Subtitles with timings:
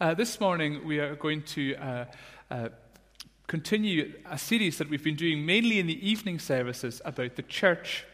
[0.00, 2.04] Uh, this morning, we are going to uh,
[2.52, 2.68] uh,
[3.48, 8.06] continue a series that we've been doing mainly in the evening services about the church.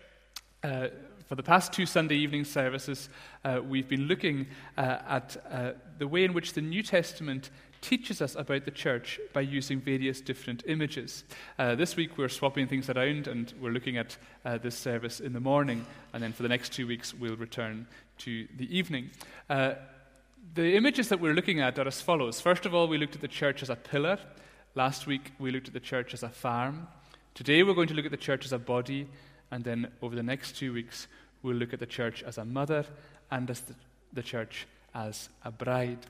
[0.62, 0.86] Uh,
[1.28, 3.10] for the past two Sunday evening services,
[3.44, 4.46] uh, we've been looking
[4.78, 5.36] uh, at
[5.98, 7.50] the way in which the New Testament
[7.82, 11.24] teaches us about the church by using various different images.
[11.58, 14.16] this week, we're swapping things around and we're looking at
[14.62, 18.48] this service in the morning, and then for the next two weeks, we'll return to
[18.56, 19.10] the evening.
[20.52, 22.40] The images that we're looking at are as follows.
[22.40, 24.18] First of all, we looked at the church as a pillar.
[24.74, 26.86] Last week, we looked at the church as a farm.
[27.32, 29.08] Today, we're going to look at the church as a body.
[29.50, 31.08] And then over the next two weeks,
[31.42, 32.84] we'll look at the church as a mother
[33.30, 33.74] and as the,
[34.12, 36.06] the church as a bride.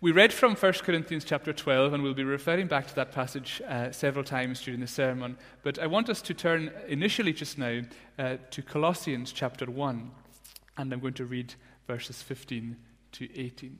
[0.00, 3.60] We read from 1 Corinthians chapter 12, and we'll be referring back to that passage
[3.68, 5.36] uh, several times during the sermon.
[5.64, 7.82] But I want us to turn initially just now
[8.18, 10.10] uh, to Colossians chapter 1,
[10.76, 11.54] and I'm going to read
[11.88, 12.76] verses 15
[13.12, 13.78] to 18.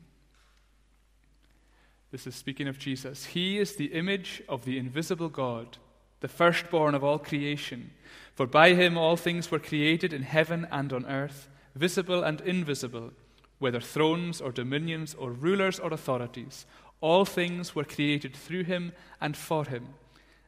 [2.10, 3.26] This is speaking of Jesus.
[3.26, 5.76] He is the image of the invisible God,
[6.20, 7.90] the firstborn of all creation.
[8.34, 13.12] For by him all things were created in heaven and on earth, visible and invisible,
[13.58, 16.64] whether thrones or dominions or rulers or authorities.
[17.00, 19.88] All things were created through him and for him.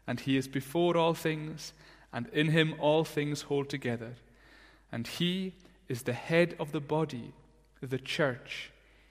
[0.06, 1.72] And he is before all things,
[2.12, 4.14] and in him all things hold together.
[4.90, 5.52] And he
[5.88, 7.32] is the head of the body
[7.80, 8.70] the church.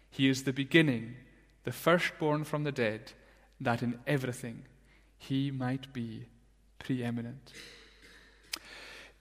[0.10, 1.16] He is the beginning,
[1.64, 3.14] the firstborn from the dead,
[3.60, 4.66] that in everything
[5.18, 6.26] he might be
[6.80, 7.54] preeminent.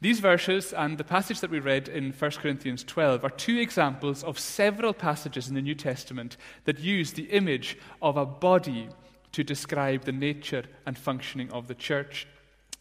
[0.00, 4.22] These verses and the passage that we read in 1 Corinthians 12 are two examples
[4.22, 8.88] of several passages in the New Testament that use the image of a body
[9.32, 12.28] to describe the nature and functioning of the church.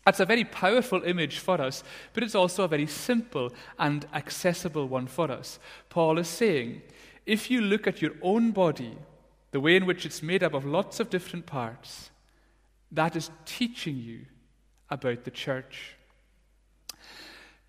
[0.08, 4.88] That's a very powerful image for us, but it's also a very simple and accessible
[4.88, 5.60] one for us.
[5.90, 6.82] Paul is saying,
[7.26, 8.98] if you look at your own body,
[9.52, 12.10] the way in which it's made up of lots of different parts,
[12.90, 14.22] that is teaching you
[14.90, 15.98] about the church.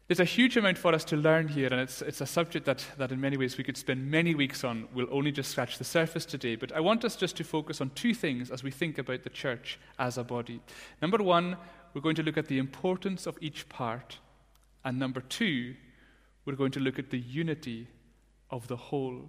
[0.06, 2.86] There's a huge amount for us to learn here, and it's, it's a subject that,
[2.98, 4.86] that in many ways we could spend many weeks on.
[4.94, 7.90] We'll only just scratch the surface today, but I want us just to focus on
[7.90, 10.60] two things as we think about the church as a body.
[11.02, 11.56] Number one,
[11.92, 14.18] we're going to look at the importance of each part.
[14.84, 15.74] And number two,
[16.44, 17.88] we're going to look at the unity
[18.50, 19.28] of the whole.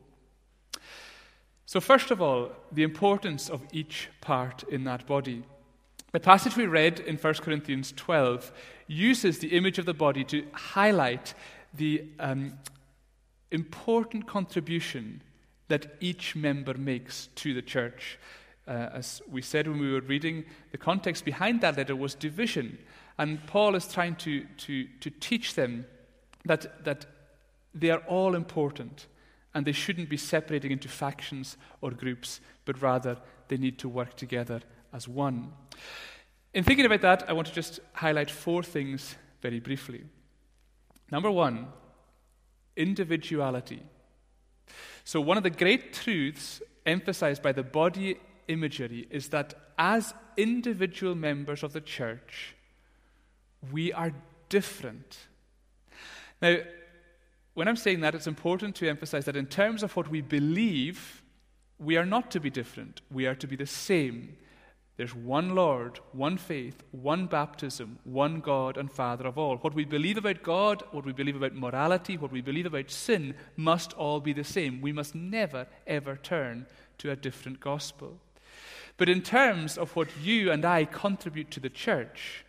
[1.66, 5.44] So, first of all, the importance of each part in that body.
[6.12, 8.52] The passage we read in 1 Corinthians 12
[8.88, 11.36] uses the image of the body to highlight
[11.74, 12.54] the um,
[13.52, 15.22] important contribution
[15.68, 18.18] that each member makes to the church.
[18.70, 22.78] Uh, as we said when we were reading, the context behind that letter was division.
[23.18, 25.88] And Paul is trying to, to, to teach them
[26.46, 27.08] that, that
[27.74, 29.08] they are all important
[29.56, 34.16] and they shouldn't be separating into factions or groups, but rather they need to work
[34.16, 34.62] together
[34.94, 35.52] as one.
[36.54, 40.04] In thinking about that, I want to just highlight four things very briefly.
[41.12, 41.70] Number one,
[42.76, 43.82] individuality.
[45.04, 51.16] So, one of the great truths emphasized by the body imagery is that as individual
[51.16, 52.56] members of the church,
[53.72, 54.12] we are
[54.50, 55.18] different.
[56.42, 56.58] Now,
[57.54, 61.22] when I'm saying that, it's important to emphasize that in terms of what we believe,
[61.78, 63.02] we are not to be different.
[63.12, 64.38] We are to be the same.
[64.98, 69.56] There's one Lord, one faith, one baptism, one God and Father of all.
[69.58, 73.34] What we believe about God, what we believe about morality, what we believe about sin
[73.56, 74.82] must all be the same.
[74.82, 76.66] We must never, ever turn
[76.98, 78.20] to a different gospel.
[79.00, 82.44] But in terms of what you and I contribute to the church,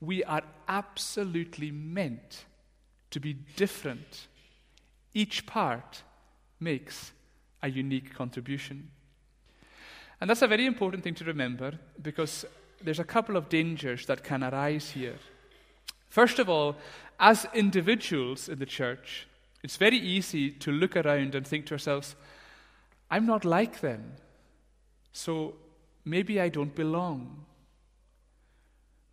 [0.00, 2.46] we are absolutely meant
[3.10, 4.26] to be different.
[5.12, 6.02] Each part
[6.58, 7.12] makes
[7.62, 8.88] a unique contribution.
[10.18, 12.46] And that's a very important thing to remember because
[12.82, 15.16] there's a couple of dangers that can arise here.
[16.08, 16.76] First of all,
[17.20, 19.28] as individuals in the church,
[19.62, 22.16] it's very easy to look around and think to ourselves,
[23.10, 24.14] I'm not like them.
[25.12, 25.56] So
[26.06, 27.44] maybe I don't belong.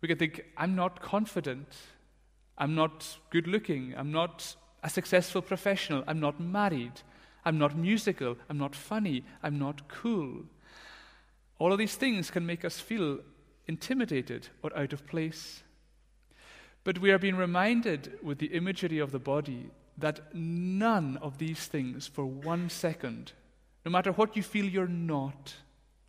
[0.00, 1.68] We can think, I'm not confident.
[2.56, 3.94] I'm not good looking.
[3.96, 6.04] I'm not a successful professional.
[6.06, 7.02] I'm not married.
[7.44, 8.36] I'm not musical.
[8.48, 9.24] I'm not funny.
[9.42, 10.44] I'm not cool.
[11.58, 13.18] All of these things can make us feel
[13.66, 15.62] intimidated or out of place.
[16.84, 21.66] But we are being reminded with the imagery of the body that none of these
[21.66, 23.32] things, for one second,
[23.84, 25.54] no matter what you feel you're not,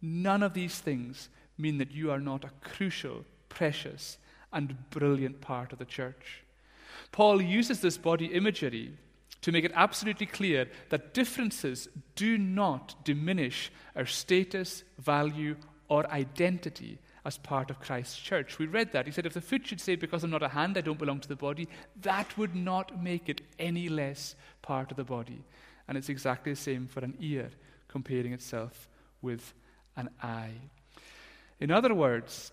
[0.02, 4.18] None of these things mean that you are not a crucial, precious,
[4.52, 6.44] and brilliant part of the church.
[7.12, 8.94] Paul uses this body imagery
[9.42, 15.56] to make it absolutely clear that differences do not diminish our status, value,
[15.88, 18.60] or identity as part of Christ's church.
[18.60, 19.06] We read that.
[19.06, 21.20] He said, If the foot should say, Because I'm not a hand, I don't belong
[21.20, 21.68] to the body,
[22.02, 25.44] that would not make it any less part of the body.
[25.88, 27.50] And it's exactly the same for an ear
[27.88, 28.88] comparing itself
[29.22, 29.54] with
[29.96, 30.54] an eye.
[31.60, 32.52] In other words,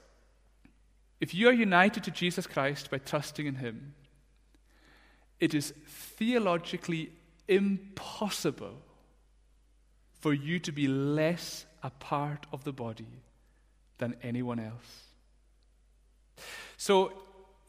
[1.21, 3.95] if you are united to Jesus Christ by trusting in Him,
[5.41, 7.11] it is theologically
[7.49, 8.77] impossible
[10.21, 13.23] for you to be less a part of the body
[13.99, 15.07] than anyone else.
[16.77, 17.13] So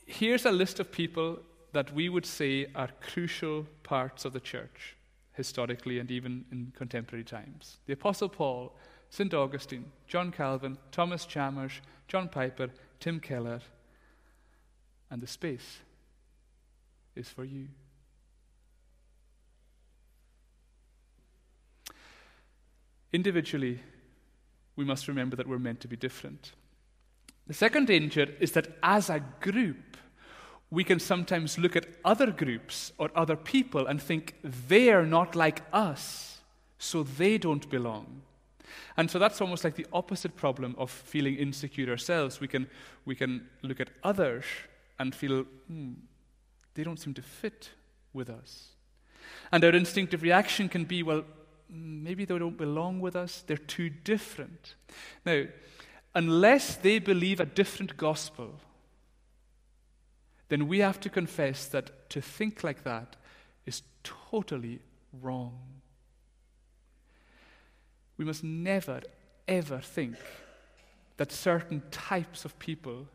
[0.06, 1.40] here's a list of people
[1.72, 4.96] that we would say are crucial parts of the church,
[5.34, 8.76] historically and even in contemporary times the Apostle Paul,
[9.14, 9.32] St.
[9.36, 11.74] Augustine, John Calvin, Thomas Chalmers,
[12.08, 12.70] John Piper,
[13.00, 13.60] Tim Keller,
[15.12, 15.78] and the space
[17.16, 17.68] is for you.
[23.12, 23.84] Individually,
[24.76, 26.54] we must remember that we're meant to be different.
[27.46, 29.96] The second danger is that as a group,
[30.72, 35.62] we can sometimes look at other groups or other people and think they're not like
[35.72, 36.40] us,
[36.80, 38.24] so they don't belong.
[38.98, 42.40] And so that's almost like the opposite problem of feeling insecure ourselves.
[42.40, 42.68] We can,
[43.06, 44.46] we can look at others
[45.00, 45.94] and feel, hmm,
[46.74, 47.70] they don't seem to fit
[48.14, 48.70] with us.
[49.52, 51.24] And our instinctive reaction can be, well,
[51.70, 54.76] maybe they don't belong with us, they're too different.
[55.26, 55.46] Now,
[56.16, 58.60] unless they believe a different gospel,
[60.50, 63.16] then we have to confess that to think like that
[63.66, 64.80] is totally
[65.22, 65.58] wrong.
[68.18, 69.02] We must never,
[69.48, 70.16] ever think
[71.18, 73.08] that certain types of people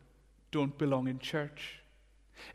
[0.51, 1.79] don't belong in church.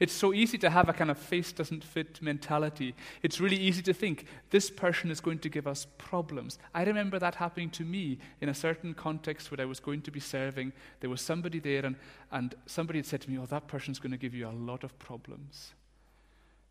[0.01, 2.95] It's so easy to have a kind of face doesn't fit mentality.
[3.23, 6.59] It's really easy to think this person is going to give us problems.
[6.75, 10.11] I remember that happening to me in a certain context where I was going to
[10.11, 10.73] be serving.
[11.01, 11.97] There was somebody there, and,
[12.33, 14.85] and somebody had said to me, Oh, that person's going to give you a lot
[14.85, 15.73] of problems.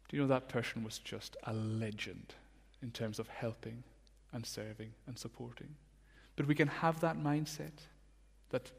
[0.09, 2.33] Do you know that person was just a legend
[2.81, 3.83] in terms of helping
[4.33, 5.75] and serving and supporting?
[6.35, 7.71] But we can have that mindset
[8.49, 8.71] that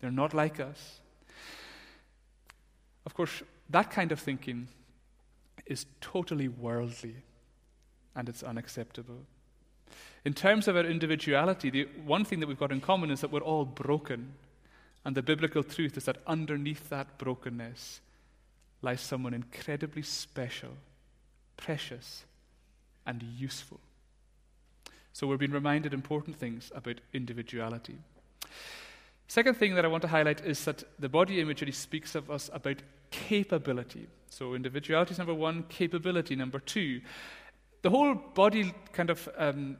[0.00, 1.00] they're not like us.
[3.06, 4.68] Of course, that kind of thinking
[5.66, 7.16] is totally worldly
[8.14, 9.26] and it's unacceptable.
[10.24, 13.30] In terms of our individuality, the one thing that we've got in common is that
[13.32, 14.34] we're all broken.
[15.04, 18.00] And the biblical truth is that underneath that brokenness
[18.82, 20.76] lies someone incredibly special,
[21.56, 22.24] precious,
[23.06, 23.80] and useful.
[25.12, 27.98] So we're being reminded important things about individuality.
[29.28, 32.50] Second thing that I want to highlight is that the body imagery speaks of us
[32.52, 34.08] about capability.
[34.28, 37.00] So individuality is number one, capability number two.
[37.82, 39.76] The whole body kind of um,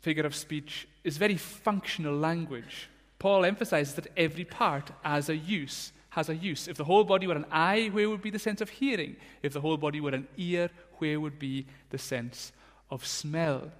[0.00, 2.88] figure of speech is very functional language.
[3.18, 6.68] Paul emphasizes that every part has a use, has a use.
[6.68, 9.16] If the whole body were an eye, where would be the sense of hearing?
[9.42, 12.52] If the whole body were an ear, where would be the sense
[12.90, 13.70] of smell?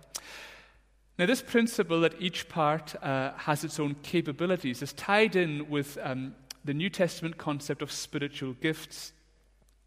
[1.20, 5.98] Now, this principle that each part uh, has its own capabilities is tied in with
[6.00, 6.34] um,
[6.64, 9.12] the New Testament concept of spiritual gifts.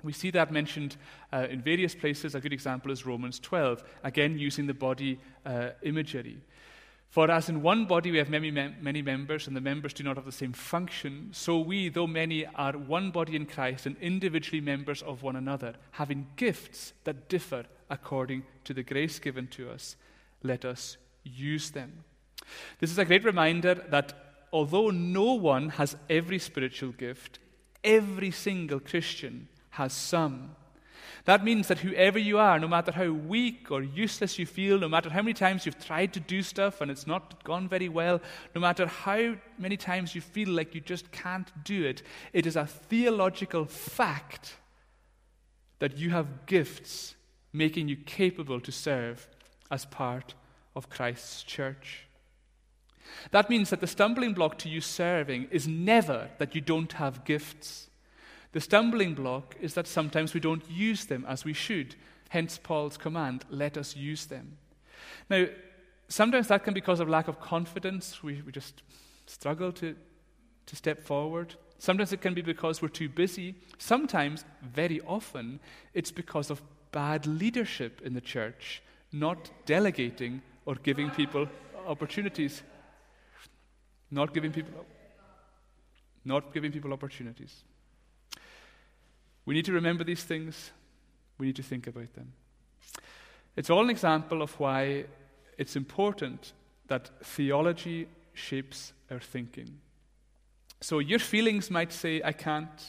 [0.04, 0.96] We see that mentioned
[1.32, 2.36] uh, in various places.
[2.36, 6.38] A good example is Romans 12, again using the body uh, imagery.
[7.10, 10.18] For as in one body we have many, many members, and the members do not
[10.18, 14.62] have the same function, so we, though many, are one body in Christ and individually
[14.62, 19.96] members of one another, having gifts that differ according to the grace given to us.
[20.44, 22.04] Let us use them.
[22.80, 24.14] This is a great reminder that
[24.52, 27.40] although no one has every spiritual gift,
[27.84, 30.56] every single Christian has some.
[31.26, 34.90] That means that whoever you are, no matter how weak or useless you feel, no
[34.90, 38.22] matter how many times you've tried to do stuff and it's not gone very well,
[38.54, 42.04] no matter how many times you feel like you just can't do it,
[42.34, 44.58] it is a theological fact
[45.80, 47.16] that you have gifts
[47.54, 49.28] making you capable to serve
[49.72, 50.34] as part
[50.76, 52.06] of Christ's church.
[53.32, 57.26] That means that the stumbling block to you serving is never that you don't have
[57.26, 57.90] gifts.
[58.52, 61.96] The stumbling block is that sometimes we don't use them as we should.
[62.30, 64.58] Hence Paul's command, let us use them.
[65.30, 65.46] Now,
[66.08, 68.24] sometimes that can be because of lack of confidence.
[68.24, 68.84] We, we just
[69.26, 69.96] struggle to,
[70.66, 71.56] to step forward.
[71.80, 73.56] Sometimes it can be because we're too busy.
[73.78, 75.60] Sometimes, very often,
[75.94, 76.62] it's because of
[76.92, 81.48] bad leadership in the church, not delegating or giving people
[81.88, 82.64] opportunities.
[84.12, 84.86] Not giving people
[86.26, 87.64] not giving people opportunities.
[89.46, 90.72] We need to remember these things.
[91.38, 92.32] We need to think about them.
[93.56, 95.06] It's all an example of why
[95.58, 96.54] it's important
[96.88, 99.80] that theology shapes our thinking.
[100.82, 102.84] So your feelings might say, I can't.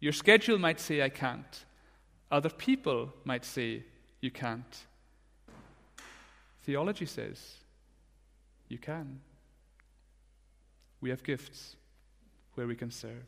[0.00, 1.64] Your schedule might say, I can't.
[2.30, 3.84] Other people might say,
[4.20, 4.86] you can't.
[6.68, 7.54] Theology says,
[8.68, 9.20] you can.
[11.00, 11.76] We have gifts
[12.56, 13.24] where we can serve.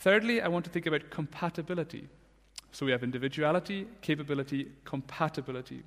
[0.00, 2.08] Thirdly, I want to think about compatibility.
[2.72, 5.84] So we have individuality, capability, compatibility.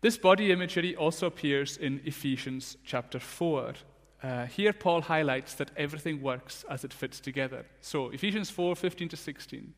[0.00, 3.74] This body imagery also appears in Ephesians chapter 4.
[4.22, 7.66] Uh, here, Paul highlights that everything works as it fits together.
[7.82, 9.74] So, Ephesians 4 15 to 16.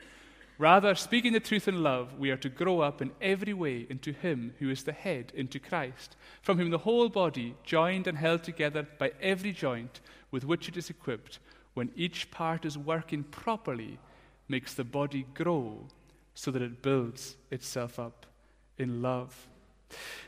[0.59, 4.12] Rather, speaking the truth in love, we are to grow up in every way into
[4.12, 8.43] Him who is the head, into Christ, from whom the whole body, joined and held
[8.43, 10.00] together by every joint
[10.33, 11.38] with which it is equipped,
[11.75, 14.00] when each part is working properly,
[14.49, 15.87] makes the body grow
[16.35, 18.27] so that it builds itself up
[18.79, 19.47] in love.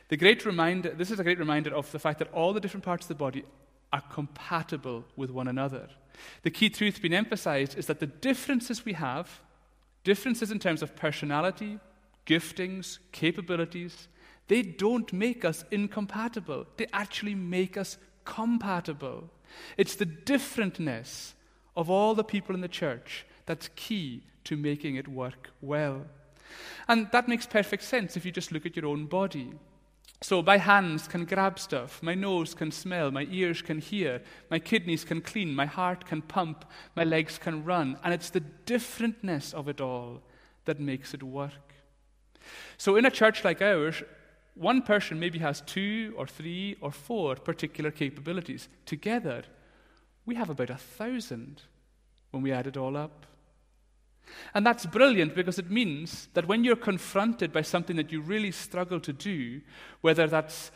[0.07, 2.85] The great reminder, this is a great reminder of the fact that all the different
[2.85, 3.43] parts of the body
[3.91, 5.89] are compatible with one another.
[6.43, 9.41] The key truth being emphasized is that the differences we have,
[10.03, 11.79] Differences in terms of personality,
[12.25, 14.07] giftings, capabilities,
[14.47, 16.65] they don't make us incompatible.
[16.77, 19.29] They actually make us compatible.
[19.77, 21.33] It's the differentness
[21.75, 26.05] of all the people in the church that's key to making it work well.
[26.87, 29.53] And that makes perfect sense if you just look at your own body.
[30.31, 34.59] So, my hands can grab stuff, my nose can smell, my ears can hear, my
[34.59, 36.63] kidneys can clean, my heart can pump,
[36.95, 37.97] my legs can run.
[38.01, 40.21] And it's the differentness of it all
[40.63, 41.73] that makes it work.
[42.77, 44.03] So, in a church like ours,
[44.55, 48.69] one person maybe has two or three or four particular capabilities.
[48.85, 49.43] Together,
[50.25, 51.63] we have about a thousand
[52.29, 53.25] when we add it all up.
[54.53, 58.51] And that's brilliant because it means that when you're confronted by something that you really
[58.51, 59.61] struggle to do,
[60.01, 60.71] whether that's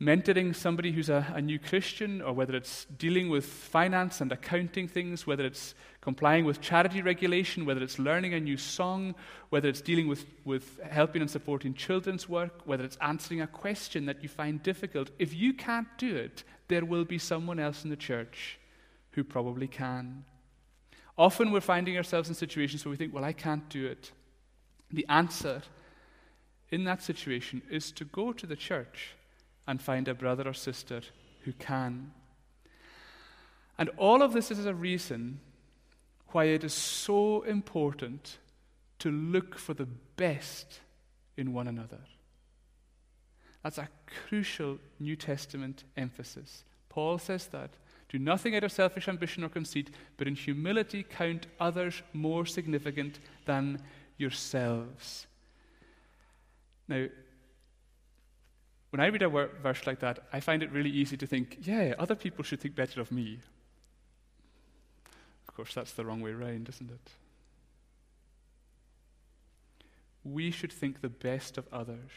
[0.00, 4.86] mentoring somebody who's a, a, new Christian, or whether it's dealing with finance and accounting
[4.86, 9.14] things, whether it's complying with charity regulation, whether it's learning a new song,
[9.48, 14.04] whether it's dealing with, with helping and supporting children's work, whether it's answering a question
[14.04, 17.90] that you find difficult, if you can't do it, there will be someone else in
[17.90, 18.58] the church
[19.12, 20.24] who probably can.
[21.18, 24.12] Often we're finding ourselves in situations where we think, well, I can't do it.
[24.90, 25.62] The answer
[26.70, 29.14] in that situation is to go to the church
[29.66, 31.00] and find a brother or sister
[31.44, 32.12] who can.
[33.78, 35.40] And all of this is a reason
[36.28, 38.38] why it is so important
[38.98, 40.80] to look for the best
[41.36, 42.00] in one another.
[43.62, 43.88] That's a
[44.28, 46.64] crucial New Testament emphasis.
[46.88, 47.70] Paul says that
[48.08, 53.18] do nothing out of selfish ambition or conceit, but in humility count others more significant
[53.44, 53.82] than
[54.16, 55.26] yourselves.
[56.88, 57.06] Now,
[58.90, 61.94] when I read a verse like that, I find it really easy to think, yeah,
[61.98, 63.40] other people should think better of me.
[65.48, 67.10] Of course, that's the wrong way around, isn't it?
[70.24, 72.10] We should think the best of others.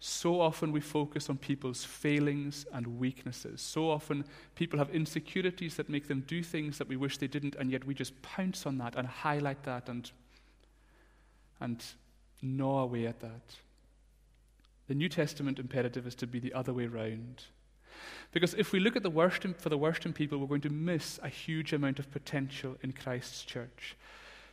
[0.00, 3.60] So often we focus on people's failings and weaknesses.
[3.60, 4.24] So often
[4.54, 7.84] people have insecurities that make them do things that we wish they didn't, and yet
[7.84, 10.10] we just pounce on that and highlight that and,
[11.60, 11.84] and
[12.40, 13.42] gnaw away at that.
[14.86, 17.44] The New Testament imperative is to be the other way round.
[18.30, 20.60] Because if we look at the worst in, for the worst in people, we're going
[20.60, 23.96] to miss a huge amount of potential in Christ's church.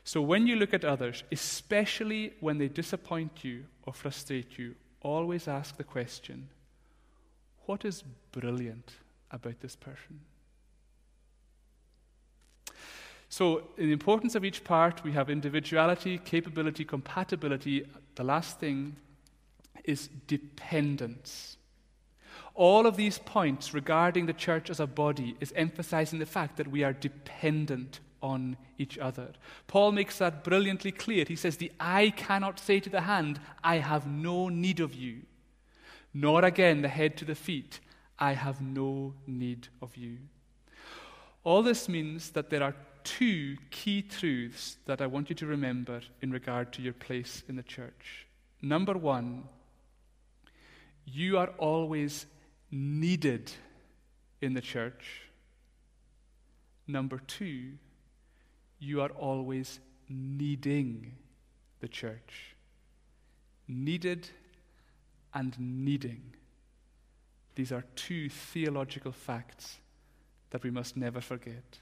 [0.03, 4.75] So when you look at others, especially when they disappoint you or frustrate you
[5.05, 6.50] always ask the question
[7.67, 8.93] what is brilliant
[9.31, 10.19] about this person?
[13.27, 17.85] So, in the importance of each part, we have individuality, capability, compatibility.
[18.15, 18.95] The last thing
[19.83, 21.57] is dependence.
[22.53, 26.67] All of these points regarding the church as a body is emphasizing the fact that
[26.67, 29.29] we are dependent on each other.
[29.67, 31.25] Paul makes that brilliantly clear.
[31.27, 35.22] He says, The eye cannot say to the hand, I have no need of you,
[36.13, 37.79] nor again the head to the feet,
[38.17, 40.17] I have no need of you.
[41.44, 46.01] All this means that there are two key truths that I want you to remember
[46.22, 48.25] in regard to your place in the church.
[48.62, 49.44] Number one,
[51.05, 52.25] you are always
[52.72, 53.51] needed
[54.41, 55.22] in the church.
[56.88, 57.74] Number two,
[58.86, 61.13] you are always needing
[61.80, 62.56] the church.
[63.68, 64.30] Needed
[65.34, 66.22] and needing.
[67.56, 69.80] These are two theological facts
[70.51, 71.80] that we must never forget.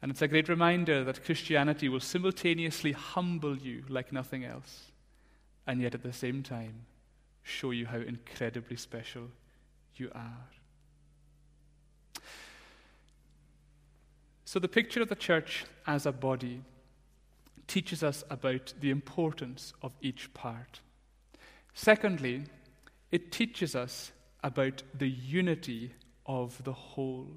[0.00, 4.90] And it's a great reminder that Christianity will simultaneously humble you like nothing else,
[5.66, 6.86] and yet at the same time
[7.44, 9.28] show you how incredibly special
[9.96, 10.48] you are.
[14.52, 16.60] So, the picture of the church as a body
[17.66, 20.80] teaches us about the importance of each part.
[21.72, 22.44] Secondly,
[23.10, 24.12] it teaches us
[24.44, 25.94] about the unity
[26.26, 27.28] of the whole.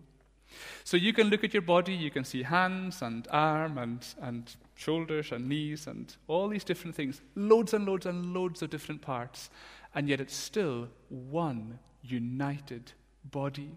[0.83, 4.53] So you can look at your body, you can see hands and arm and, and
[4.75, 9.01] shoulders and knees and all these different things, loads and loads and loads of different
[9.01, 9.49] parts,
[9.93, 12.91] and yet it's still one united
[13.23, 13.71] body.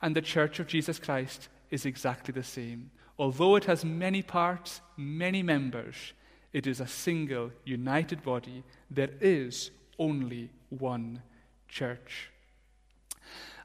[0.00, 2.90] And the Church of Jesus Christ is exactly the same.
[3.18, 6.12] Although it has many parts, many members,
[6.52, 8.62] it is a single, united body.
[8.90, 11.22] There is only one
[11.68, 12.30] church.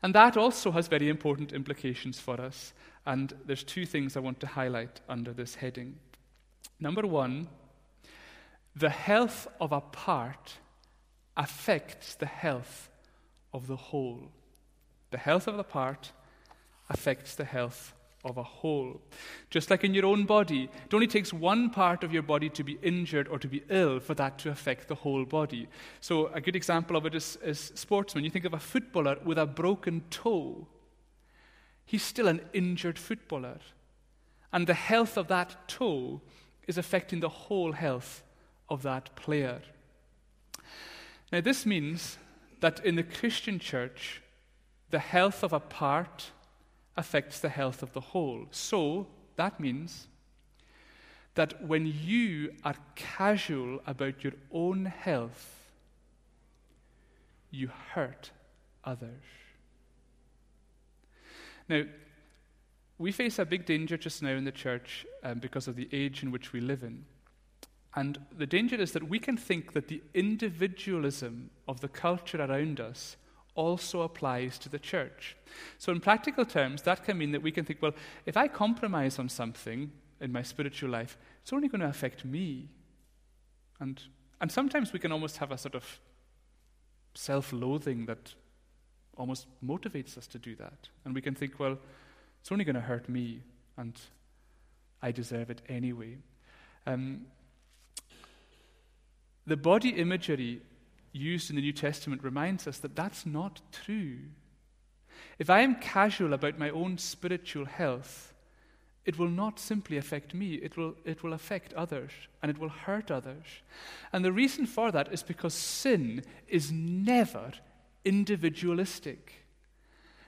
[0.03, 2.73] And that also has very important implications for us.
[3.05, 5.95] And there's two things I want to highlight under this heading.
[6.79, 7.47] Number one,
[8.75, 10.53] the health of a part
[11.37, 12.89] affects the health
[13.53, 14.31] of the whole.
[15.11, 16.11] The health of the part
[16.93, 17.93] affects the health
[18.23, 19.01] of a whole.
[19.49, 22.63] Just like in your own body, it only takes one part of your body to
[22.63, 25.67] be injured or to be ill for that to affect the whole body.
[25.99, 28.23] So, a good example of it is, is sportsmen.
[28.23, 30.67] You think of a footballer with a broken toe,
[31.85, 33.59] he's still an injured footballer.
[34.53, 36.21] And the health of that toe
[36.67, 38.21] is affecting the whole health
[38.69, 39.61] of that player.
[41.31, 42.17] Now, this means
[42.59, 44.21] that in the Christian church,
[44.89, 46.31] the health of a part
[46.97, 48.47] affects the health of the whole.
[48.51, 50.07] So, that means
[51.35, 55.57] that when you are casual about your own health,
[57.49, 58.31] you hurt
[58.83, 59.23] others.
[61.69, 61.83] Now,
[62.97, 66.21] we face a big danger just now in the church um, because of the age
[66.21, 67.05] in which we live in.
[67.95, 72.79] And the danger is that we can think that the individualism of the culture around
[72.79, 73.17] us
[73.55, 75.35] also applies to the church.
[75.77, 77.93] So, in practical terms, that can mean that we can think, well,
[78.25, 82.69] if I compromise on something in my spiritual life, it's only going to affect me.
[83.79, 84.01] And,
[84.39, 85.99] and sometimes we can almost have a sort of
[87.13, 88.33] self loathing that
[89.17, 90.89] almost motivates us to do that.
[91.03, 91.77] And we can think, well,
[92.39, 93.41] it's only going to hurt me,
[93.77, 93.93] and
[95.01, 96.17] I deserve it anyway.
[96.87, 97.25] Um,
[99.45, 100.61] the body imagery
[101.11, 104.17] used in the New Testament reminds us that that's not true.
[105.39, 108.33] If I am casual about my own spiritual health,
[109.05, 112.69] it will not simply affect me, it will, it will affect others and it will
[112.69, 113.45] hurt others.
[114.13, 117.51] And the reason for that is because sin is never
[118.05, 119.33] individualistic.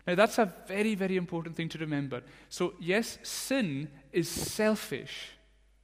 [0.07, 2.23] Now, that's a very, very important thing to remember.
[2.49, 5.29] So, yes, sin is selfish.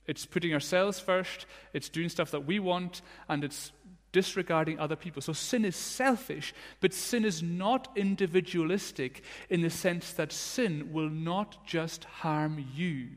[0.08, 3.72] It's putting ourselves first, it's doing stuff that we want, and it's
[4.12, 5.22] disregarding other people.
[5.22, 11.10] So sin is selfish, but sin is not individualistic in the sense that sin will
[11.10, 13.10] not just harm you,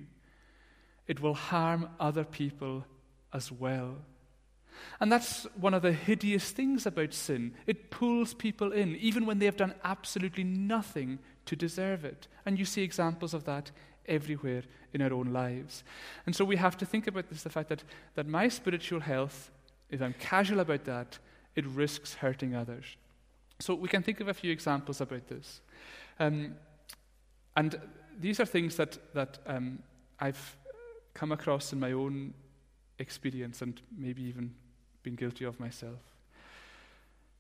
[1.07, 2.85] it will harm other people
[3.33, 3.97] as well.
[5.01, 7.55] And that's one of the hideous things about sin.
[7.67, 12.29] It pulls people in, even when they have done absolutely nothing to deserve it.
[12.47, 13.71] And you see examples of that
[14.07, 15.85] everywhere in our own lives.
[16.27, 19.51] And so we have to think about this the fact that, that my spiritual health
[19.93, 21.19] if I'm casual about that,
[21.55, 22.85] it risks hurting others.
[23.61, 25.61] So we can think of a few examples about this.
[26.19, 26.57] Um,
[27.57, 27.79] and
[28.19, 29.79] these are things that, that um,
[30.19, 30.57] I've
[31.15, 32.33] come across in my own
[32.99, 34.55] experience and maybe even
[35.03, 35.99] been guilty of myself.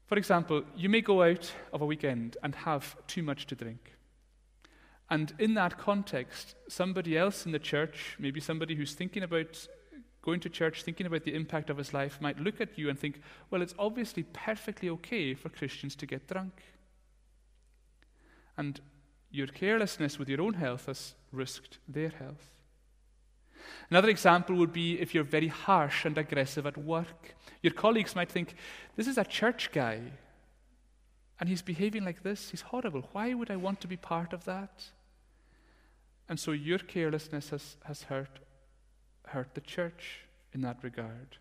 [0.06, 3.94] For example, you may go out of a weekend and have too much to drink.
[5.08, 9.66] And in that context, somebody else in the church, maybe somebody who's thinking about
[10.22, 12.98] going to church, thinking about the impact of his life, might look at you and
[12.98, 16.62] think, well, it's obviously perfectly okay for Christians to get drunk.
[18.56, 18.80] And
[19.30, 22.50] your carelessness with your own health has risked their health.
[23.90, 27.34] Another example would be if you're very harsh and aggressive at work.
[27.62, 28.54] Your colleagues might think,
[28.96, 30.00] this is a church guy,
[31.40, 32.50] and he's behaving like this.
[32.50, 33.08] He's horrible.
[33.12, 34.84] Why would I want to be part of that?
[36.28, 38.38] And so your carelessness has, has hurt
[39.28, 40.20] hurt the church
[40.52, 41.36] in that regard.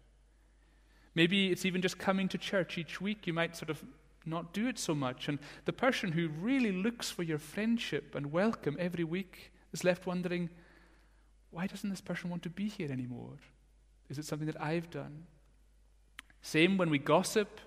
[1.13, 3.27] Maybe it's even just coming to church each week.
[3.27, 3.83] You might sort of
[4.25, 5.27] not do it so much.
[5.27, 10.05] And the person who really looks for your friendship and welcome every week is left
[10.05, 10.49] wondering,
[11.49, 13.37] why doesn't this person want to be here anymore?
[14.09, 15.25] Is it something that I've done?
[16.41, 17.59] Same when we gossip,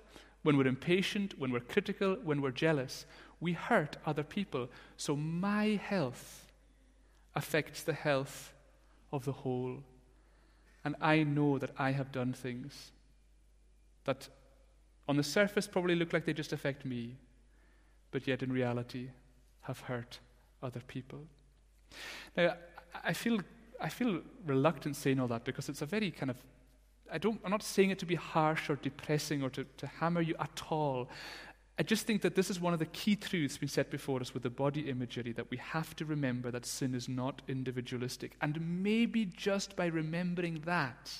[0.42, 3.04] when we're impatient, when we're critical, when we're jealous.
[3.40, 4.68] We hurt other people.
[4.96, 6.46] So my health
[7.34, 8.52] affects the health
[9.12, 9.82] of the whole.
[10.84, 12.92] And I know that I have done things
[14.04, 14.28] that
[15.08, 17.16] on the surface probably look like they just affect me,
[18.10, 19.08] but yet in reality
[19.62, 20.18] have hurt
[20.62, 21.20] other people.
[22.36, 22.54] Now,
[23.02, 23.40] I feel,
[23.80, 26.36] I feel reluctant saying all that because it's a very kind of
[27.12, 30.20] I don't, I'm not saying it to be harsh or depressing or to, to hammer
[30.20, 31.08] you at all.
[31.78, 34.32] I just think that this is one of the key truths being set before us
[34.32, 38.36] with the body imagery that we have to remember that sin is not individualistic.
[38.40, 41.12] And maybe just by remembering that,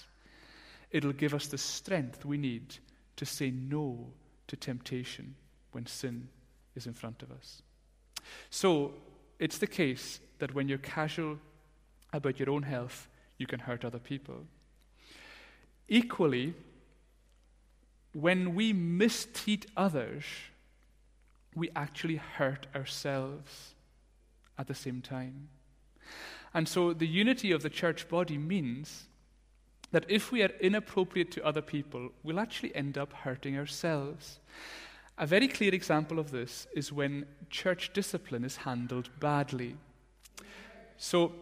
[0.93, 2.77] it'll give us the strength we need
[3.17, 4.13] to say no
[4.47, 5.35] to temptation
[5.73, 6.29] when sin
[6.77, 7.63] is in front of us.
[8.51, 8.95] So,
[9.41, 11.39] it's the case that when you're casual
[12.13, 14.47] about your own health, you can hurt other people.
[15.89, 16.55] Equally,
[18.15, 20.25] when we mistreat others,
[21.55, 23.75] we actually hurt ourselves
[24.59, 25.49] at the same time.
[26.55, 29.05] And so the unity of the church body means
[29.91, 34.39] that if we are inappropriate to other people, we'll actually end up hurting ourselves.
[35.19, 39.77] A very clear example of this is when church discipline is handled badly.
[40.97, 41.33] So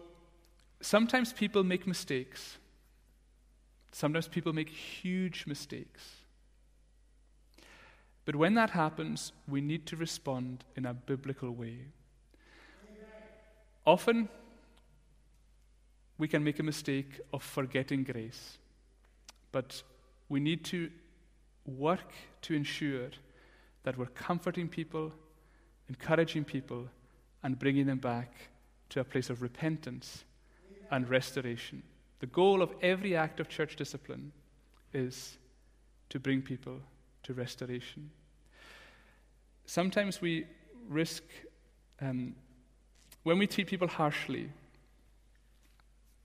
[0.81, 2.57] sometimes people make mistakes.
[3.91, 6.22] Sometimes people make huge mistakes.
[8.25, 11.77] But when that happens, we need to respond in a biblical way.
[13.85, 14.29] Often,
[16.17, 18.57] we can make a mistake of forgetting grace,
[19.51, 19.83] but
[20.29, 20.89] we need to
[21.65, 23.09] work to ensure
[23.83, 25.11] that we're comforting people,
[25.89, 26.87] encouraging people,
[27.43, 28.31] and bringing them back
[28.89, 30.23] to a place of repentance
[30.91, 31.83] and restoration.
[32.19, 34.31] The goal of every act of church discipline
[34.93, 35.37] is
[36.09, 36.79] to bring people
[37.23, 38.09] to restoration.
[39.65, 40.45] Sometimes we
[40.87, 41.23] risk,
[42.01, 42.35] um,
[43.23, 44.49] when we treat people harshly,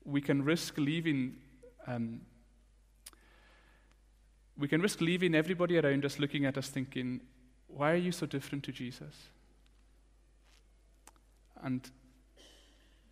[0.05, 1.35] we can risk leaving.
[1.87, 2.21] Um,
[4.57, 7.21] we can risk leaving everybody around us looking at us thinking,
[7.67, 9.15] why are you so different to Jesus?
[11.63, 11.89] And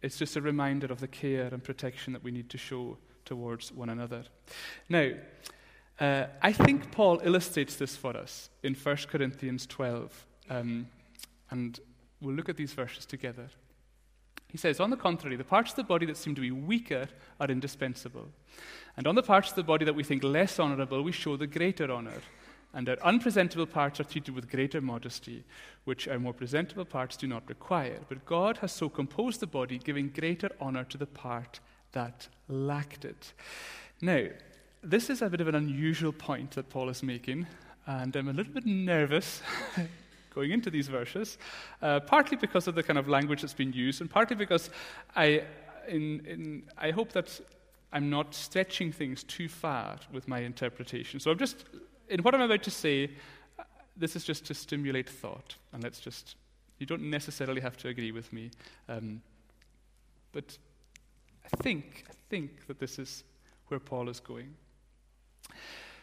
[0.02, 3.72] it's just a reminder of the care and protection that we need to show towards
[3.72, 4.24] one another.
[4.90, 5.12] Now,
[6.00, 10.26] uh, I think Paul illustrates this for us in 1 Corinthians 12.
[10.50, 10.88] Um,
[11.50, 11.80] and
[12.22, 13.50] we'll look at these verses together.
[14.50, 17.08] He says, On the contrary, the parts of the body that seem to be weaker
[17.40, 18.28] are indispensable.
[18.96, 21.48] And on the parts of the body that we think less honorable, we show the
[21.48, 22.22] greater honor.
[22.74, 25.44] And our unpresentable parts are treated with greater modesty,
[25.86, 28.00] which our more presentable parts do not require.
[28.08, 31.60] But God has so composed the body, giving greater honor to the part
[31.94, 33.34] that lacked it.
[34.02, 34.28] Now,
[34.84, 37.48] this is a bit of an unusual point that Paul is making,
[37.86, 39.42] and I'm a little bit nervous
[40.36, 41.38] going into these verses,
[41.82, 44.70] uh, partly because of the kind of language that's been used, and partly because
[45.16, 45.44] I,
[45.88, 47.40] in, in, I hope that
[47.92, 51.20] I'm not stretching things too far with my interpretation.
[51.20, 51.66] So I'm just,
[52.10, 53.10] in what I'm about to say,
[53.96, 56.36] this is just to stimulate thought, and let's just,
[56.78, 58.52] you don't necessarily have to agree with me,
[58.90, 59.22] um,
[60.32, 60.58] but
[61.46, 63.24] I think, I think that this is
[63.70, 64.54] where Paul is going.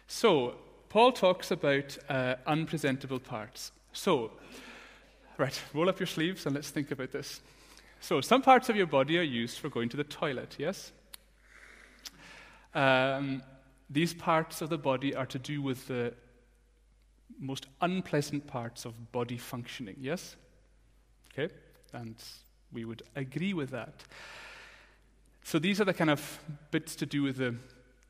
[0.07, 0.55] So,
[0.88, 3.73] Paul talks about uh, unpresentable parts.
[3.92, 4.33] So,
[5.38, 7.40] right, roll up your sleeves and let's think about this.
[8.01, 10.92] So, some parts of your body are used for going to the toilet, yes?
[12.75, 13.42] Um,
[13.88, 16.14] these parts of the body are to do with the
[17.38, 20.37] most unpleasant parts of body functioning, yes?
[21.33, 21.53] Okay?
[21.92, 22.16] And
[22.73, 23.94] we would agree with that.
[25.42, 27.55] So these are the kind of bits to do with the,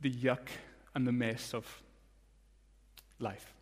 [0.01, 0.49] the yuck
[0.95, 1.83] and the mess of
[3.19, 3.53] life.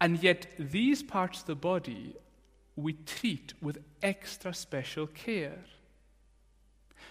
[0.00, 2.14] And yet, these parts of the body
[2.76, 5.58] we treat with extra special care.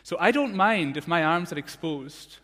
[0.04, 2.38] So I don't mind if my arms are exposed,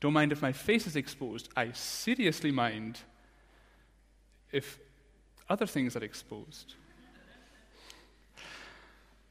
[0.00, 1.48] don't mind if my face is exposed.
[1.56, 3.00] I seriously mind
[4.52, 4.78] if
[5.48, 6.74] other things are exposed.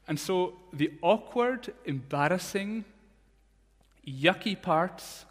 [0.06, 2.84] And so the awkward, embarrassing,
[4.06, 5.24] yucky parts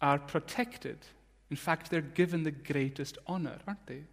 [0.00, 0.98] are protected.
[1.50, 4.04] In fact, they're given the greatest honor, aren't they?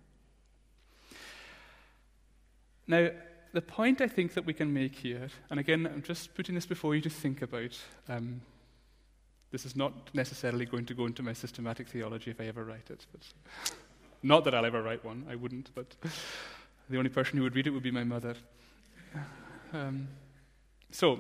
[2.88, 3.10] Now,
[3.54, 6.66] the point I think that we can make here, and again, I'm just putting this
[6.66, 7.78] before you to think about.
[8.08, 8.42] Um,
[9.52, 12.90] this is not necessarily going to go into my systematic theology if I ever write
[12.90, 13.06] it.
[13.12, 13.22] But
[14.24, 15.96] not that I'll ever write one, I wouldn't, but
[16.90, 18.36] the only person who would read it would be my mother.
[19.74, 20.08] Um,
[20.92, 21.20] so,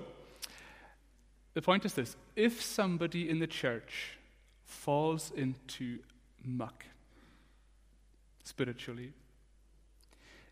[1.53, 4.16] the point is this if somebody in the church
[4.67, 5.97] falls into
[6.43, 6.85] muck
[8.43, 9.13] spiritually,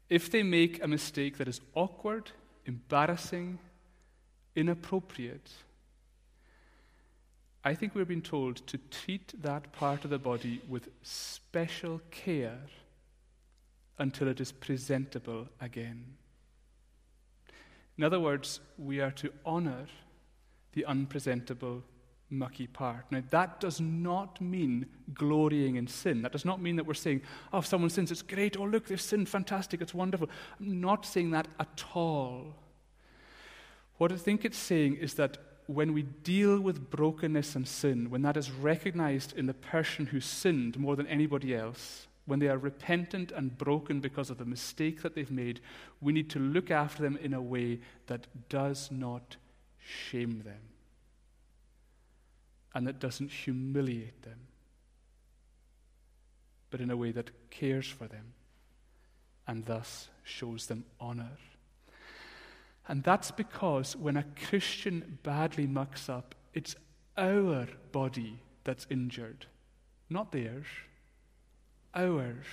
[0.10, 2.32] if they make a mistake that is awkward,
[2.66, 3.60] embarrassing,
[4.56, 5.52] inappropriate,
[7.64, 12.60] I think we're being told to treat that part of the body with special care
[13.98, 16.06] until it is presentable again.
[17.98, 19.88] In other words, we are to honor
[20.74, 21.82] the unpresentable,
[22.30, 23.06] mucky part.
[23.12, 26.22] Now, that does not mean glorying in sin.
[26.22, 27.22] That does not mean that we're saying,
[27.54, 28.58] oh, if someone sins, it's great.
[28.58, 29.30] Oh, look, they've sinned.
[29.30, 29.82] Fantastic.
[29.82, 30.30] It's wonderful.
[30.60, 32.56] I'm not saying that at all.
[33.98, 38.22] What I think it's saying is that when we deal with brokenness and sin, when
[38.24, 42.58] that is recognized in the person who sinned more than anybody else, when they are
[42.58, 45.60] repentant and broken because of the mistake that they've made,
[46.02, 49.38] we need to look after them in a way that does not
[49.80, 50.75] shame them
[52.76, 54.38] and that doesn't humiliate them,
[56.70, 58.34] but in a way that cares for them
[59.48, 61.38] and thus shows them honor.
[62.88, 66.76] And that's because when a Christian badly mucks up, it's
[67.18, 69.46] our body that's injured,
[70.10, 70.68] not theirs,
[71.96, 72.46] ours.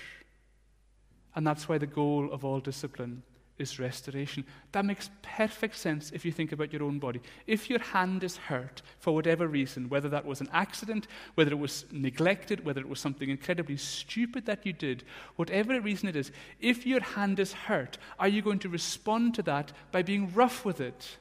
[1.35, 3.25] And that's why the goal of all discipline
[3.62, 4.44] is restoration.
[4.72, 7.22] That makes perfect sense if you think about your own body.
[7.46, 11.59] If your hand is hurt for whatever reason, whether that was an accident, whether it
[11.59, 15.05] was neglected, whether it was something incredibly stupid that you did,
[15.37, 19.42] whatever reason it is, if your hand is hurt, are you going to respond to
[19.42, 21.16] that by being rough with it?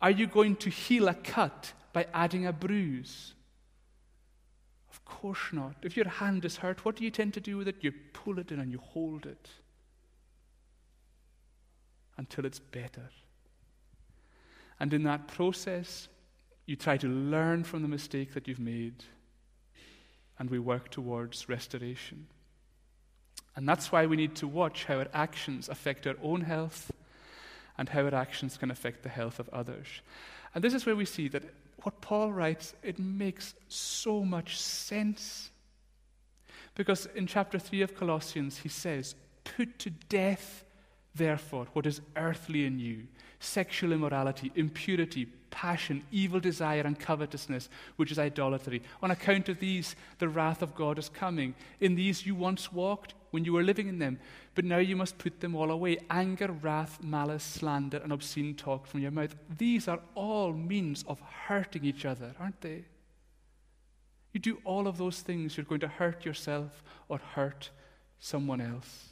[0.00, 3.34] Are you going to heal a cut by adding a bruise?
[4.90, 5.76] Of course not.
[5.82, 7.76] If your hand is hurt, what do you tend to do with it?
[7.80, 9.50] You pull it in and you hold it
[12.22, 13.10] until it's better.
[14.78, 16.06] And in that process,
[16.66, 19.02] you try to learn from the mistake that you've made,
[20.38, 22.28] and we work towards restoration.
[23.56, 26.92] And that's why we need to watch how our actions affect our own health
[27.76, 29.88] and how our actions can affect the health of others.
[30.54, 31.42] And this is where we see that
[31.82, 35.50] what Paul writes, it makes so much sense.
[36.76, 40.64] Because in chapter 3 of Colossians, he says, Put to death
[41.14, 43.06] Therefore, what is earthly in you
[43.38, 48.82] sexual immorality, impurity, passion, evil desire, and covetousness, which is idolatry.
[49.02, 51.54] On account of these, the wrath of God is coming.
[51.80, 54.18] In these you once walked when you were living in them,
[54.54, 58.86] but now you must put them all away anger, wrath, malice, slander, and obscene talk
[58.86, 59.34] from your mouth.
[59.58, 62.84] These are all means of hurting each other, aren't they?
[64.32, 67.70] You do all of those things, you're going to hurt yourself or hurt
[68.18, 69.11] someone else.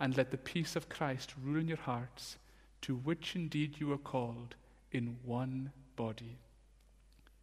[0.00, 2.36] and let the peace of Christ rule in your hearts,
[2.82, 4.54] to which indeed you are called
[4.92, 6.38] in one body,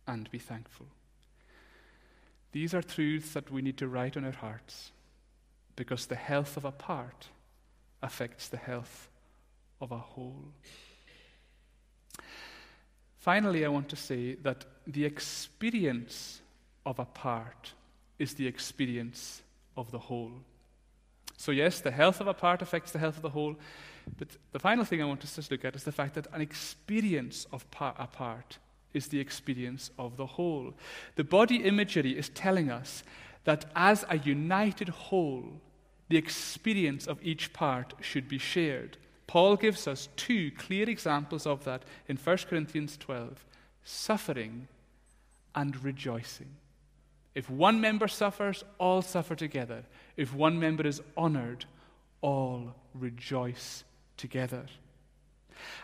[0.08, 0.88] and be thankful.
[2.52, 4.92] These are truths that we need to write on our hearts
[5.76, 7.28] because the health of a part
[8.02, 9.10] affects the health
[9.82, 10.46] of a whole.
[13.18, 16.40] Finally, I want to say that the experience
[16.86, 17.74] of a part
[18.20, 19.42] is the experience
[19.76, 20.32] of the whole.
[21.38, 23.56] So, yes, the health of a part affects the health of the whole.
[24.18, 26.42] But the final thing I want us to look at is the fact that an
[26.42, 28.58] experience of part, a part
[28.94, 30.74] is the experience of the whole.
[31.16, 33.04] The body imagery is telling us
[33.44, 35.62] that as a united whole,
[36.08, 38.98] the experience of each part should be shared.
[39.28, 43.44] Paul gives us two clear examples of that in 1 Corinthians 12
[43.84, 44.68] suffering
[45.54, 46.50] and rejoicing.
[47.36, 49.84] If one member suffers, all suffer together.
[50.18, 51.66] If one member is honored,
[52.22, 53.84] all rejoice
[54.18, 54.66] together.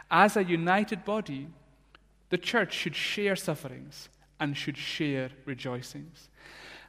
[0.10, 1.48] As a united body,
[2.30, 6.30] the church should share sufferings and should share rejoicings.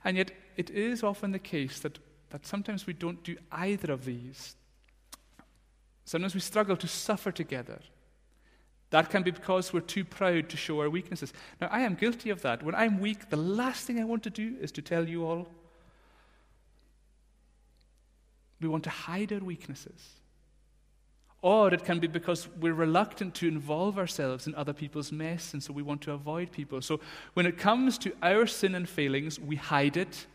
[0.05, 1.99] And yet, it is often the case that,
[2.31, 4.57] that sometimes we don't do either of these.
[6.05, 7.81] Sometimes we struggle to suffer together
[8.93, 11.33] that can be because we're too proud to show our weaknesses.
[11.63, 12.63] Now, I am guilty of that.
[12.63, 15.49] When I'm weak, the last thing I want to do is to tell you all.
[18.63, 20.21] We want to hide our weaknesses.
[21.43, 25.63] Or it can be because we're reluctant to involve ourselves in other people's mess, and
[25.63, 26.81] so we want to avoid people.
[26.81, 27.01] So
[27.35, 30.27] when it comes to our sin and failings, we hide it.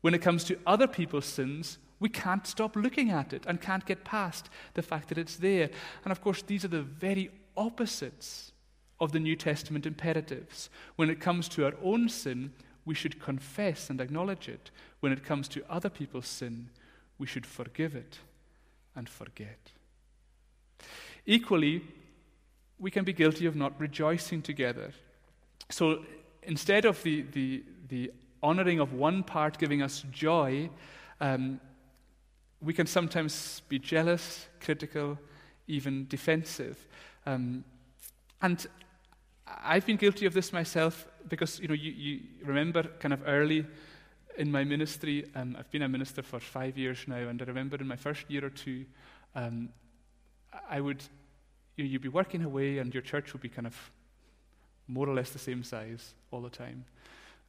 [0.00, 3.84] When it comes to other people's sins, we can't stop looking at it and can't
[3.84, 5.68] get past the fact that it's there.
[6.04, 8.52] And of course, these are the very opposites
[9.00, 10.70] of the New Testament imperatives.
[10.96, 12.52] When it comes to our own sin,
[12.86, 14.70] we should confess and acknowledge it.
[15.00, 16.70] When it comes to other people's sin,
[17.24, 18.18] we should forgive it
[18.94, 19.58] and forget.
[21.24, 21.80] Equally,
[22.78, 24.92] we can be guilty of not rejoicing together.
[25.70, 26.04] So
[26.42, 30.68] instead of the, the, the honoring of one part giving us joy,
[31.18, 31.60] um,
[32.60, 35.18] we can sometimes be jealous, critical,
[35.66, 36.76] even defensive.
[37.24, 37.64] Um,
[38.42, 38.66] and
[39.46, 43.64] I've been guilty of this myself because, you know, you, you remember kind of early
[44.36, 47.76] in my ministry, um, I've been a minister for five years now, and I remember
[47.76, 48.84] in my first year or two,
[49.34, 49.68] um,
[50.68, 51.02] I would,
[51.76, 53.90] you know, you'd be working away and your church would be kind of
[54.86, 56.84] more or less the same size all the time.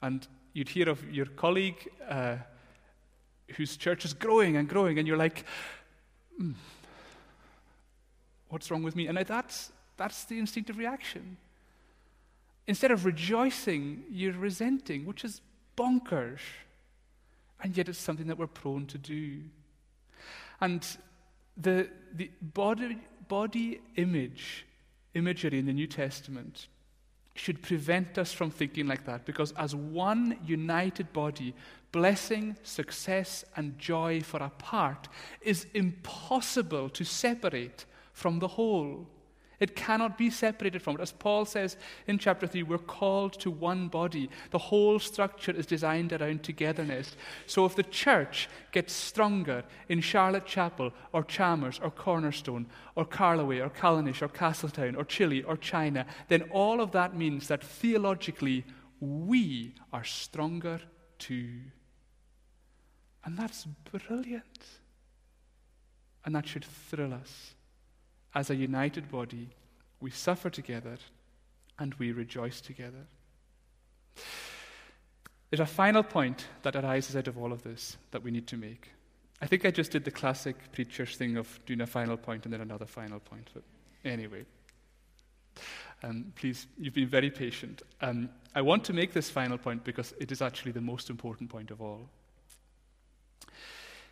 [0.01, 2.37] And you'd hear of your colleague uh,
[3.55, 5.45] whose church is growing and growing, and you're like,
[6.41, 6.53] mm,
[8.49, 9.07] what's wrong with me?
[9.07, 11.37] And that's, that's the instinctive reaction.
[12.67, 15.41] Instead of rejoicing, you're resenting, which is
[15.77, 16.39] bonkers.
[17.61, 19.41] And yet it's something that we're prone to do.
[20.61, 20.85] And
[21.57, 24.65] the, the body, body image,
[25.13, 26.67] imagery in the New Testament
[27.35, 31.53] should prevent us from thinking like that because, as one united body,
[31.91, 35.07] blessing, success, and joy for a part
[35.41, 39.07] is impossible to separate from the whole.
[39.59, 41.01] It cannot be separated from it.
[41.01, 44.29] As Paul says in chapter 3, we're called to one body.
[44.51, 47.15] The whole structure is designed around togetherness.
[47.45, 53.65] So if the church gets stronger in Charlotte Chapel or Chalmers or Cornerstone or Carloway
[53.65, 58.65] or Callanish or Castletown or Chile or China, then all of that means that theologically
[58.99, 60.81] we are stronger
[61.17, 61.61] too.
[63.23, 64.65] And that's brilliant.
[66.25, 67.54] And that should thrill us
[68.35, 69.49] as a united body,
[70.01, 70.97] we suffer together
[71.79, 73.07] and we rejoice together.
[75.49, 78.57] There's a final point that arises out of all of this that we need to
[78.57, 78.91] make.
[79.41, 82.53] I think I just did the classic preacher's thing of doing a final point and
[82.53, 83.49] then another final point.
[83.53, 83.63] But
[84.03, 84.45] anyway,
[86.03, 87.81] um, please, you've been very patient.
[88.01, 91.49] Um, I want to make this final point because it is actually the most important
[91.49, 92.09] point of all.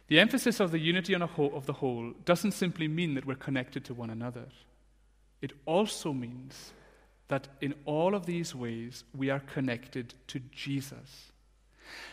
[0.08, 3.94] The emphasis of the unity of the whole doesn't simply mean that we're connected to
[3.94, 4.46] one another.
[5.42, 6.74] It also means
[7.30, 11.32] that in all of these ways we are connected to Jesus.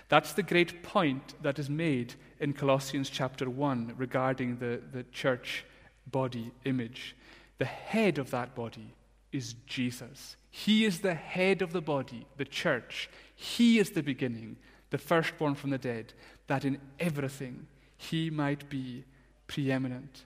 [0.09, 5.65] That's the great point that is made in Colossians chapter 1 regarding the, the church
[6.11, 7.17] body image.
[7.59, 8.95] The head of that body
[9.33, 10.37] is Jesus.
[10.51, 13.09] He is the head of the body, the church.
[13.35, 14.57] He is the beginning,
[14.91, 16.13] the firstborn from the dead,
[16.49, 17.67] that in everything
[18.01, 19.05] he might be
[19.47, 20.25] preeminent.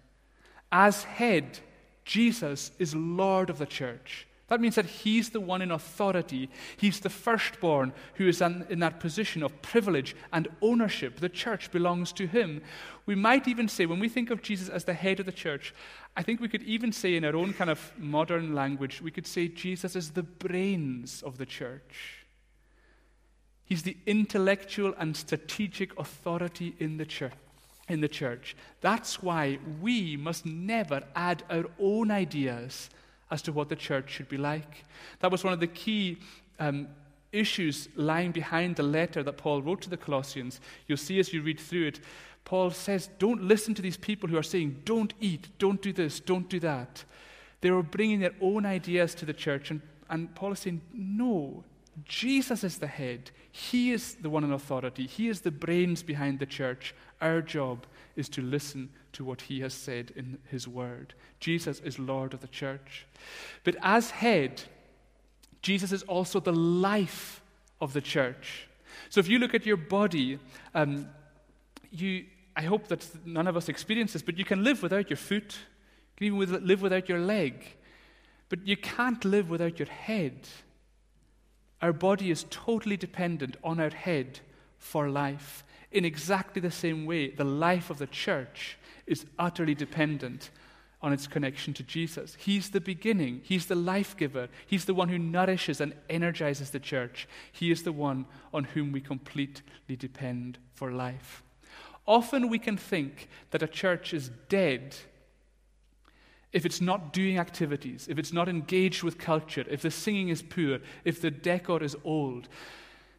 [0.71, 1.59] As head,
[2.05, 4.29] Jesus is Lord of the church.
[4.47, 6.51] That means that he's the one in authority.
[6.77, 11.19] He's the firstborn who is in that position of privilege and ownership.
[11.19, 12.63] The church belongs to him.
[13.07, 15.75] We might even say, when we think of Jesus as the head of the church,
[16.17, 19.27] I think we could even say in our own kind of modern language, we could
[19.27, 22.25] say Jesus is the brains of the church.
[23.65, 27.33] He's the intellectual and strategic authority in the church
[27.88, 28.57] in the church.
[28.81, 32.90] That's why we must never add our own ideas
[33.31, 34.85] as to what the church should be like.
[35.20, 36.18] That was one of the key
[36.59, 36.88] um,
[37.33, 40.61] issues lying behind the letter that Paul wrote to the Colossians.
[40.87, 42.01] You'll see as you read through it,
[42.44, 46.20] Paul says, Don't listen to these people who are saying, Don't eat, don't do this,
[46.20, 47.05] don't do that.
[47.61, 51.64] They were bringing their own ideas to the church, and, and Paul is saying, No,
[52.05, 53.31] Jesus is the head.
[53.57, 55.07] He is the one in authority.
[55.07, 56.93] He is the brains behind the church.
[57.21, 57.87] Our job
[58.17, 61.14] is to listen to what he has said in his word.
[61.38, 63.07] Jesus is Lord of the church.
[63.62, 64.62] But as head,
[65.62, 67.43] Jesus is also the life
[67.81, 68.67] of the church.
[69.09, 70.40] So if you look at your body,
[70.75, 71.09] um,
[71.93, 72.25] you,
[72.57, 75.57] I hope that none of us experience this, but you can live without your foot,
[76.19, 77.64] you can even live without your leg,
[78.49, 80.49] but you can't live without your head.
[81.85, 84.41] Our body is totally dependent on our head
[84.79, 85.65] for life.
[85.93, 90.49] In exactly the same way, the life of the church is utterly dependent
[91.03, 92.39] on its connection to Jesus.
[92.41, 96.81] He's the beginning, He's the life giver, He's the one who nourishes and energizes the
[96.81, 97.29] church.
[97.53, 98.25] He is the one
[98.55, 101.43] on whom we completely depend for life.
[102.07, 104.97] Often we can think that a church is dead
[106.55, 110.40] if it's not doing activities, if it's not engaged with culture, if the singing is
[110.40, 112.48] poor, if the decor is old.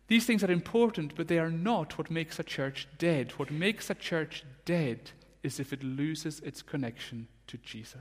[0.07, 3.31] These things are important, but they are not what makes a church dead.
[3.31, 5.11] What makes a church dead
[5.43, 7.99] is if it loses its connection to Jesus.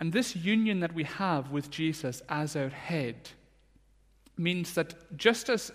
[0.00, 3.30] And this union that we have with Jesus as our head
[4.36, 5.70] means that just as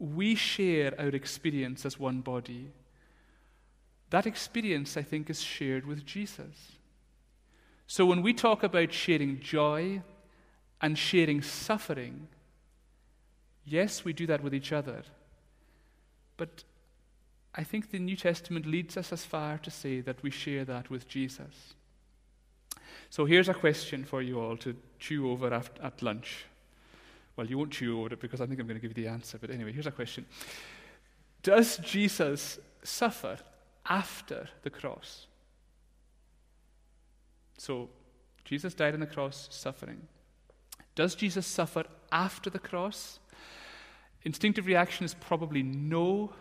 [0.00, 2.72] we share our experience as one body,
[4.10, 6.72] that experience, I think, is shared with Jesus.
[7.86, 10.02] So when we talk about sharing joy
[10.80, 12.28] and sharing suffering,
[13.64, 15.02] yes, we do that with each other.
[16.36, 16.64] But
[17.54, 20.90] I think the New Testament leads us as far to say that we share that
[20.90, 21.74] with Jesus.
[23.10, 26.46] So here's a question for you all to chew over at lunch.
[27.36, 29.10] Well, you won't chew over it because I think I'm going to give you the
[29.10, 29.38] answer.
[29.38, 30.26] But anyway, here's a question
[31.42, 33.38] Does Jesus suffer
[33.90, 35.26] after the cross?
[37.58, 37.90] So,
[38.44, 40.08] Jesus died on the cross, suffering.
[40.94, 43.18] Does Jesus suffer after the cross?
[44.22, 46.32] Instinctive reaction is probably no.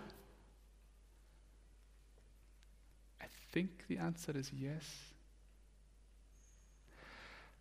[3.21, 4.83] I think the answer is yes.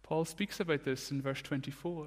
[0.03, 2.07] Paul speaks about this in verse 24.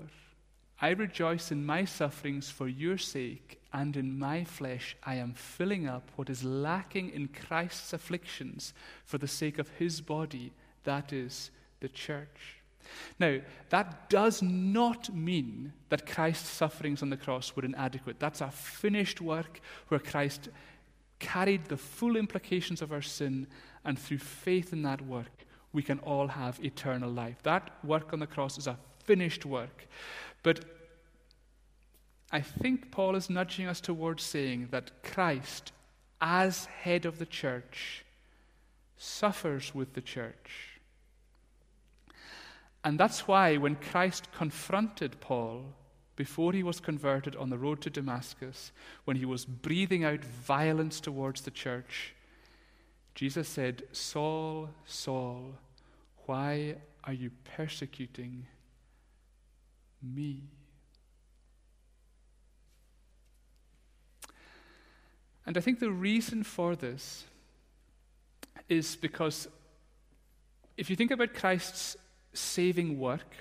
[0.82, 5.88] I rejoice in my sufferings for your sake, and in my flesh I am filling
[5.88, 8.74] up what is lacking in Christ's afflictions
[9.06, 10.52] for the sake of his body,
[10.84, 12.62] that is, the church.
[13.20, 18.20] Now, that does not mean that Christ's sufferings on the cross were inadequate.
[18.20, 20.50] That's a finished work where Christ
[21.20, 23.48] carried the full implications of our sin,
[23.86, 27.42] and through faith in that work, we can all have eternal life.
[27.44, 29.88] That work on the cross is a finished work.
[30.44, 30.66] But
[32.32, 35.74] I think Paul is nudging us towards saying that Christ,
[36.22, 38.06] as head of the church,
[38.98, 40.80] suffers with the church.
[42.84, 45.66] And that's why when Christ confronted Paul
[46.16, 48.72] before he was converted on the road to Damascus,
[49.06, 52.14] when he was breathing out violence towards the church,
[53.14, 55.56] Jesus said, Saul, Saul,
[56.26, 58.46] why are you persecuting
[60.02, 60.44] me?
[65.46, 67.26] And I think the reason for this
[68.70, 69.48] is because
[70.78, 71.98] if you think about Christ's
[72.34, 73.36] saving work,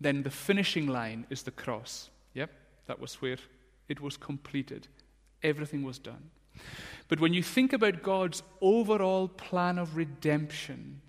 [0.00, 2.10] then the finishing line is the cross.
[2.34, 2.50] Yep,
[2.86, 3.36] that was where
[3.88, 4.88] it was completed.
[5.42, 6.30] Everything was done.
[7.08, 11.00] But when you think about God's overall plan of redemption,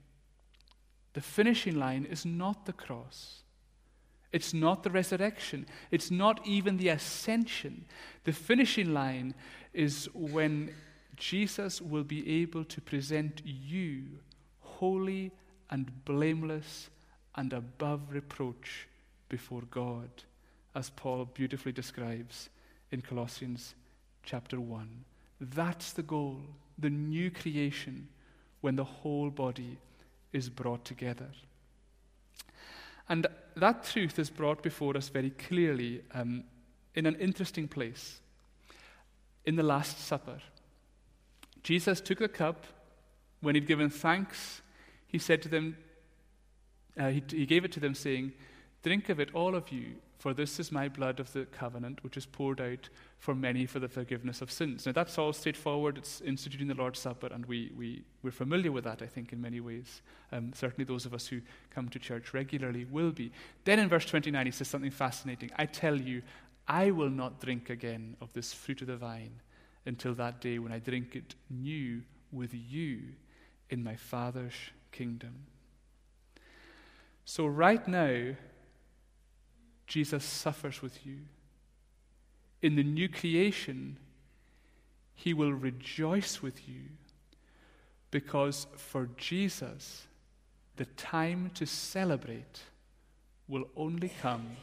[1.13, 3.43] the finishing line is not the cross.
[4.31, 5.65] It's not the resurrection.
[5.91, 7.85] It's not even the ascension.
[8.25, 9.33] The finishing line
[9.75, 10.73] is when
[11.15, 14.03] Jesus will be able to present you
[14.59, 15.31] holy
[15.69, 16.89] and blameless
[17.35, 18.87] and above reproach
[19.29, 20.09] before God,
[20.73, 22.49] as Paul beautifully describes
[22.91, 23.75] in Colossians
[24.23, 25.05] chapter 1.
[25.41, 26.41] That's the goal,
[26.77, 28.07] the new creation,
[28.61, 29.77] when the whole body
[30.33, 31.29] is brought together.
[33.07, 36.43] And that truth is brought before us very clearly um,
[36.95, 38.19] in an interesting place
[39.45, 40.39] in the Last Supper.
[41.63, 42.65] Jesus took the cup.
[43.41, 44.61] When he'd given thanks,
[45.07, 45.77] he said to them,
[46.97, 48.33] uh, he, he gave it to them, saying,
[48.83, 52.17] Drink of it, all of you, for this is my blood of the covenant, which
[52.17, 54.85] is poured out for many for the forgiveness of sins.
[54.85, 55.97] Now, that's all straightforward.
[55.97, 59.41] It's instituting the Lord's Supper, and we, we, we're familiar with that, I think, in
[59.41, 60.01] many ways.
[60.31, 61.41] Um, certainly, those of us who
[61.71, 63.31] come to church regularly will be.
[63.65, 65.49] Then in verse 29, he says something fascinating.
[65.57, 66.21] I tell you,
[66.67, 69.41] I will not drink again of this fruit of the vine
[69.85, 72.01] until that day when I drink it new
[72.31, 73.01] with you
[73.69, 74.53] in my Father's
[74.91, 75.45] kingdom.
[77.23, 78.35] So, right now,
[79.87, 81.17] Jesus suffers with you.
[82.61, 83.97] In the new creation,
[85.13, 86.81] he will rejoice with you
[88.11, 90.07] because for Jesus,
[90.77, 92.61] the time to celebrate
[93.47, 94.57] will only come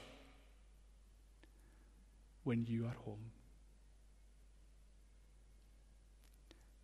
[2.45, 3.30] when you are home.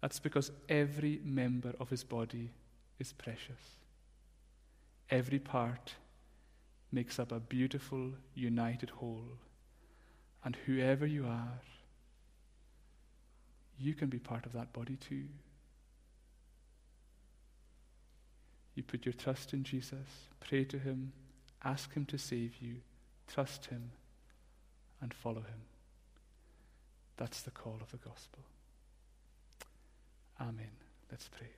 [0.01, 2.51] That's because every member of his body
[2.99, 3.77] is precious.
[5.11, 5.95] Every part
[6.93, 9.39] makes up a beautiful, united whole.
[10.45, 11.61] And whoever you are,
[13.79, 15.25] you can be part of that body too.
[18.75, 21.13] You put your trust in Jesus, pray to Him,
[21.65, 22.77] ask Him to save you,
[23.27, 23.91] trust Him,
[25.01, 25.63] and follow Him.
[27.17, 28.45] That's the call of the gospel.
[30.41, 30.71] Amen.
[31.11, 31.49] Let's pray.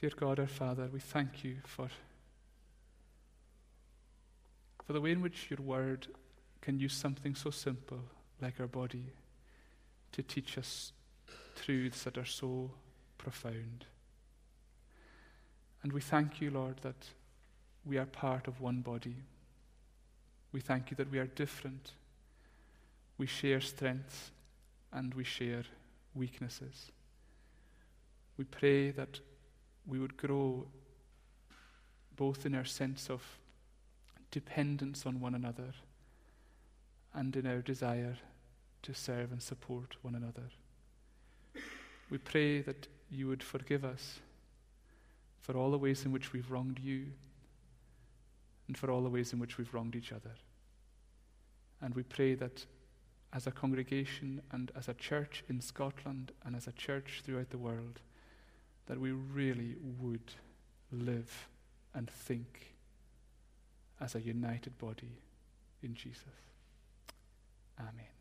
[0.00, 1.88] Dear God, our Father, we thank you for,
[4.86, 6.06] for the way in which your word
[6.62, 8.00] can use something so simple
[8.40, 9.12] like our body
[10.12, 10.92] to teach us
[11.54, 12.70] truths that are so
[13.18, 13.84] profound.
[15.82, 17.08] And we thank you, Lord, that
[17.84, 19.16] we are part of one body.
[20.52, 21.92] We thank you that we are different.
[23.18, 24.30] We share strengths
[24.92, 25.64] and we share
[26.14, 26.90] weaknesses.
[28.36, 29.20] We pray that
[29.86, 30.66] we would grow
[32.16, 33.22] both in our sense of
[34.30, 35.74] dependence on one another
[37.14, 38.16] and in our desire
[38.82, 40.50] to serve and support one another.
[42.10, 44.20] We pray that you would forgive us
[45.40, 47.06] for all the ways in which we've wronged you
[48.66, 50.30] and for all the ways in which we've wronged each other.
[51.80, 52.66] And we pray that
[53.32, 57.58] as a congregation and as a church in Scotland and as a church throughout the
[57.58, 58.00] world,
[58.86, 60.32] that we really would
[60.92, 61.48] live
[61.94, 62.74] and think
[64.00, 65.18] as a united body
[65.82, 66.24] in Jesus.
[67.78, 68.19] Amen.